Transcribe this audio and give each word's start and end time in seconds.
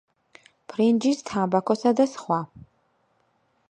ბრინჯის, 0.73 1.21
თამბაქოსა 1.29 1.95
და 2.03 2.11
სხვა. 2.17 2.43